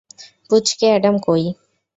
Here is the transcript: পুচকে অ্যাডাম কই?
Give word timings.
পুচকে 0.49 0.85
অ্যাডাম 0.91 1.15
কই? 1.25 1.43